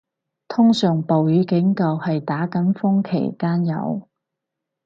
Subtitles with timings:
[0.47, 4.09] 通常暴雨警告係打緊風期間有